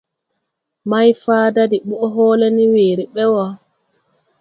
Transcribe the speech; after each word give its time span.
Mayfaada 0.89 1.61
de 1.71 1.77
ɓɔʼ 1.87 2.03
hɔɔlɛ 2.15 2.47
ne 2.55 2.63
weere 2.73 3.03
ɓɛ 3.15 3.23
wɔ. 3.33 3.45